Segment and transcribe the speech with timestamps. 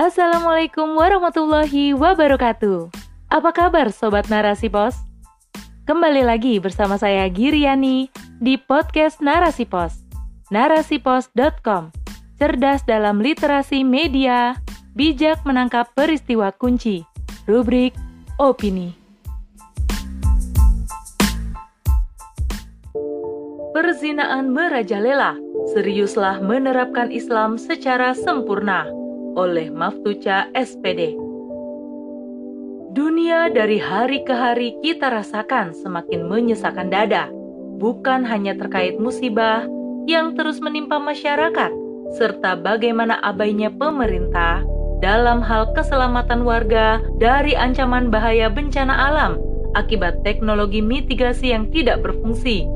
[0.00, 2.88] Assalamualaikum warahmatullahi wabarakatuh.
[3.28, 4.96] Apa kabar Sobat Narasi Pos?
[5.84, 8.08] Kembali lagi bersama saya Giriani
[8.40, 10.00] di podcast Narasi Pos.
[10.48, 11.92] Narasipos.com
[12.40, 14.56] Cerdas dalam literasi media,
[14.96, 17.04] bijak menangkap peristiwa kunci.
[17.44, 17.92] Rubrik
[18.40, 18.96] Opini.
[23.76, 25.36] Perzinaan merajalela,
[25.76, 28.99] seriuslah menerapkan Islam secara sempurna
[29.38, 31.14] oleh Maftuca SPD.
[32.90, 37.30] Dunia dari hari ke hari kita rasakan semakin menyesakan dada,
[37.78, 39.62] bukan hanya terkait musibah
[40.10, 41.70] yang terus menimpa masyarakat,
[42.18, 44.66] serta bagaimana abainya pemerintah
[44.98, 49.38] dalam hal keselamatan warga dari ancaman bahaya bencana alam
[49.78, 52.66] akibat teknologi mitigasi yang tidak berfungsi.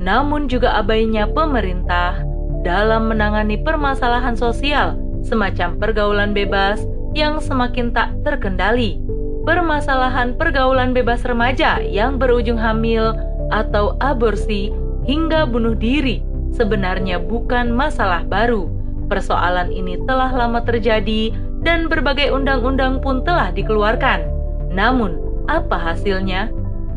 [0.00, 2.24] Namun juga abainya pemerintah
[2.64, 6.82] dalam menangani permasalahan sosial semacam pergaulan bebas
[7.16, 9.00] yang semakin tak terkendali.
[9.42, 13.14] Permasalahan pergaulan bebas remaja yang berujung hamil
[13.50, 14.70] atau aborsi
[15.02, 16.22] hingga bunuh diri
[16.54, 18.70] sebenarnya bukan masalah baru.
[19.10, 21.34] Persoalan ini telah lama terjadi
[21.66, 24.24] dan berbagai undang-undang pun telah dikeluarkan.
[24.72, 25.18] Namun,
[25.50, 26.48] apa hasilnya?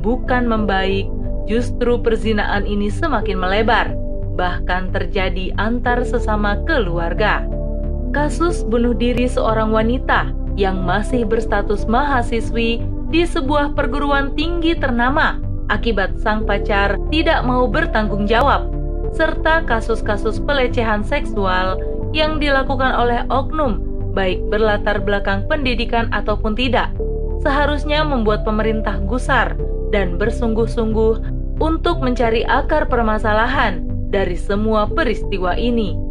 [0.05, 1.09] Bukan membaik,
[1.49, 3.97] justru perzinaan ini semakin melebar,
[4.37, 7.41] bahkan terjadi antar sesama keluarga
[8.15, 12.79] kasus bunuh diri seorang wanita yang masih berstatus mahasiswi
[13.11, 15.35] di sebuah perguruan tinggi ternama
[15.67, 18.71] akibat sang pacar tidak mau bertanggung jawab,
[19.11, 21.75] serta kasus-kasus pelecehan seksual
[22.15, 23.83] yang dilakukan oleh oknum,
[24.15, 26.95] baik berlatar belakang pendidikan ataupun tidak,
[27.43, 29.59] seharusnya membuat pemerintah gusar
[29.91, 31.19] dan bersungguh-sungguh
[31.59, 36.04] untuk mencari akar permasalahan dari semua peristiwa ini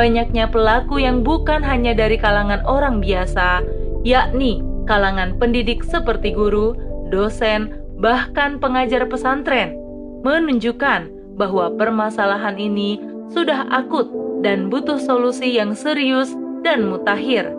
[0.00, 3.60] banyaknya pelaku yang bukan hanya dari kalangan orang biasa,
[4.00, 6.72] yakni kalangan pendidik seperti guru,
[7.12, 9.76] dosen, bahkan pengajar pesantren,
[10.24, 12.96] menunjukkan bahwa permasalahan ini
[13.28, 14.08] sudah akut
[14.40, 16.32] dan butuh solusi yang serius
[16.64, 17.52] dan mutakhir.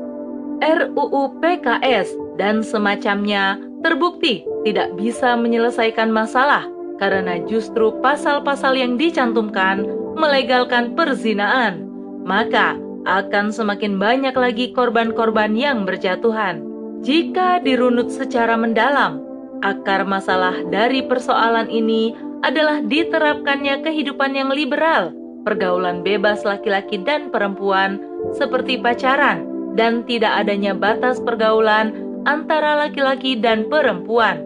[0.66, 2.10] RUU PKS
[2.42, 6.66] dan semacamnya terbukti tidak bisa menyelesaikan masalah
[6.98, 9.86] karena justru pasal-pasal yang dicantumkan
[10.18, 11.91] melegalkan perzinaan
[12.24, 16.62] maka akan semakin banyak lagi korban-korban yang berjatuhan.
[17.02, 19.26] Jika dirunut secara mendalam,
[19.66, 22.14] akar masalah dari persoalan ini
[22.46, 27.98] adalah diterapkannya kehidupan yang liberal, pergaulan bebas laki-laki dan perempuan
[28.38, 31.94] seperti pacaran, dan tidak adanya batas pergaulan
[32.30, 34.46] antara laki-laki dan perempuan.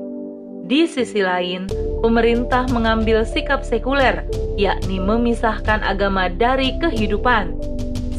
[0.65, 1.67] Di sisi lain,
[2.05, 4.21] pemerintah mengambil sikap sekuler,
[4.61, 7.57] yakni memisahkan agama dari kehidupan.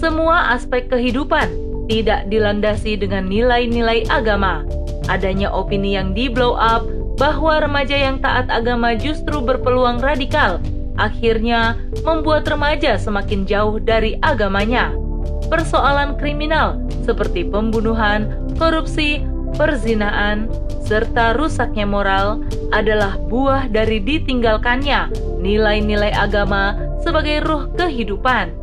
[0.02, 1.46] Semua aspek kehidupan
[1.86, 4.66] tidak dilandasi dengan nilai-nilai agama.
[5.06, 6.82] Adanya opini yang di blow up
[7.14, 10.58] bahwa remaja yang taat agama justru berpeluang radikal,
[10.98, 14.90] akhirnya membuat remaja semakin jauh dari agamanya.
[15.46, 19.22] Persoalan kriminal seperti pembunuhan, korupsi,
[19.56, 20.46] perzinaan,
[20.84, 25.10] serta rusaknya moral adalah buah dari ditinggalkannya
[25.42, 28.54] nilai-nilai agama sebagai ruh kehidupan.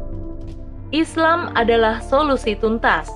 [0.94, 3.10] Islam adalah solusi tuntas.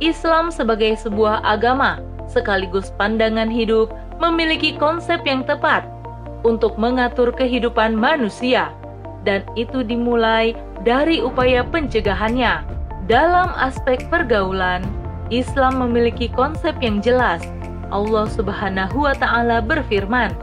[0.00, 5.86] Islam sebagai sebuah agama sekaligus pandangan hidup memiliki konsep yang tepat
[6.42, 8.72] untuk mengatur kehidupan manusia
[9.24, 10.52] dan itu dimulai
[10.84, 12.64] dari upaya pencegahannya.
[13.04, 14.80] Dalam aspek pergaulan,
[15.32, 17.40] Islam memiliki konsep yang jelas
[17.94, 20.34] Allah Subhanahu wa Ta'ala berfirman,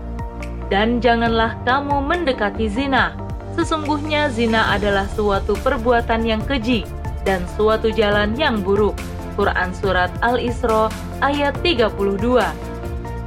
[0.72, 3.12] "Dan janganlah kamu mendekati zina.
[3.60, 6.88] Sesungguhnya zina adalah suatu perbuatan yang keji
[7.28, 8.96] dan suatu jalan yang buruk."
[9.36, 10.88] Quran Surat Al-Isra
[11.24, 12.52] ayat 32.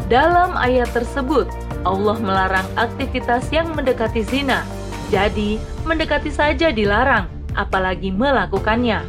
[0.09, 1.48] Dalam ayat tersebut,
[1.84, 4.65] Allah melarang aktivitas yang mendekati zina.
[5.12, 9.04] Jadi, mendekati saja dilarang, apalagi melakukannya.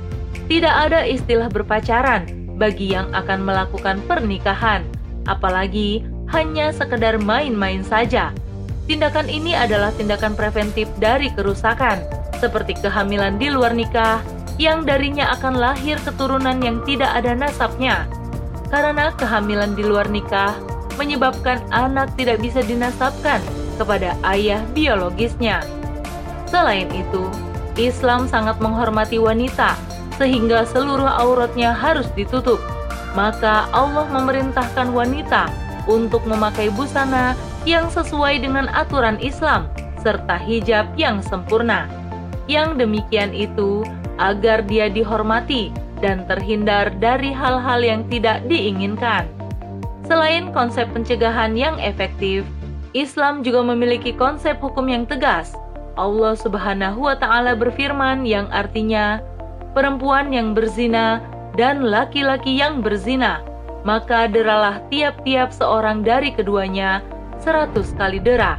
[0.46, 4.86] Tidak ada istilah berpacaran bagi yang akan melakukan pernikahan
[5.26, 8.34] apalagi hanya sekedar main-main saja.
[8.86, 12.06] Tindakan ini adalah tindakan preventif dari kerusakan,
[12.38, 14.22] seperti kehamilan di luar nikah,
[14.62, 18.06] yang darinya akan lahir keturunan yang tidak ada nasabnya.
[18.70, 20.54] Karena kehamilan di luar nikah
[21.02, 23.42] menyebabkan anak tidak bisa dinasabkan
[23.76, 25.66] kepada ayah biologisnya.
[26.48, 27.26] Selain itu,
[27.76, 29.76] Islam sangat menghormati wanita,
[30.16, 32.60] sehingga seluruh auratnya harus ditutup
[33.16, 35.48] maka Allah memerintahkan wanita
[35.88, 37.34] untuk memakai busana
[37.64, 39.72] yang sesuai dengan aturan Islam
[40.04, 41.90] serta hijab yang sempurna.
[42.46, 43.82] Yang demikian itu
[44.22, 45.74] agar dia dihormati
[46.04, 49.26] dan terhindar dari hal-hal yang tidak diinginkan.
[50.06, 52.46] Selain konsep pencegahan yang efektif,
[52.94, 55.58] Islam juga memiliki konsep hukum yang tegas.
[55.98, 59.24] Allah Subhanahu wa Ta'ala berfirman, yang artinya
[59.76, 61.20] perempuan yang berzina
[61.60, 63.44] dan laki-laki yang berzina,
[63.84, 67.04] maka deralah tiap-tiap seorang dari keduanya
[67.44, 68.58] seratus kali dera.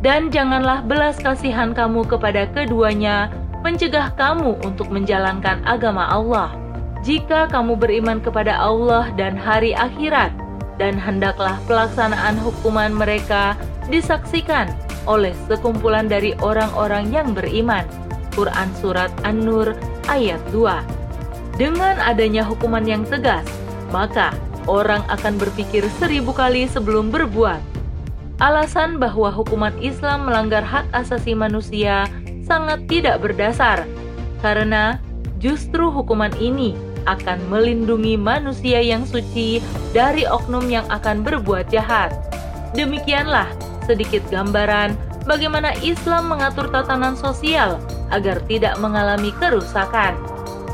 [0.00, 6.52] Dan janganlah belas kasihan kamu kepada keduanya mencegah kamu untuk menjalankan agama Allah.
[7.00, 10.32] Jika kamu beriman kepada Allah dan hari akhirat,
[10.80, 13.52] dan hendaklah pelaksanaan hukuman mereka
[13.92, 14.72] disaksikan
[15.04, 17.84] oleh sekumpulan dari orang-orang yang beriman.
[18.40, 19.76] Quran Surat An-Nur
[20.08, 23.44] ayat 2 Dengan adanya hukuman yang tegas,
[23.92, 24.32] maka
[24.64, 27.60] orang akan berpikir seribu kali sebelum berbuat.
[28.40, 32.08] Alasan bahwa hukuman Islam melanggar hak asasi manusia
[32.48, 33.84] sangat tidak berdasar,
[34.40, 34.96] karena
[35.36, 36.72] justru hukuman ini
[37.04, 39.60] akan melindungi manusia yang suci
[39.92, 42.16] dari oknum yang akan berbuat jahat.
[42.72, 43.52] Demikianlah
[43.84, 44.96] sedikit gambaran
[45.28, 47.76] bagaimana Islam mengatur tatanan sosial
[48.10, 50.18] agar tidak mengalami kerusakan.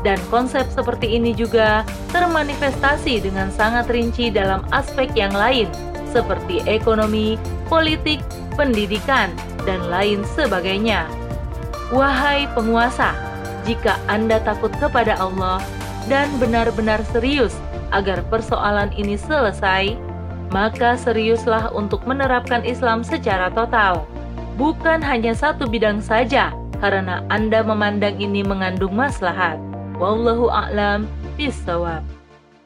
[0.05, 1.81] Dan konsep seperti ini juga
[2.13, 5.67] termanifestasi dengan sangat rinci dalam aspek yang lain,
[6.13, 7.35] seperti ekonomi,
[7.65, 8.21] politik,
[8.53, 9.33] pendidikan,
[9.65, 11.09] dan lain sebagainya.
[11.89, 13.15] Wahai penguasa,
[13.67, 15.59] jika Anda takut kepada Allah
[16.07, 17.55] dan benar-benar serius
[17.91, 19.95] agar persoalan ini selesai,
[20.51, 24.07] maka seriuslah untuk menerapkan Islam secara total,
[24.55, 29.57] bukan hanya satu bidang saja, karena Anda memandang ini mengandung maslahat.
[29.97, 32.05] Wallahu a'lam bishawab.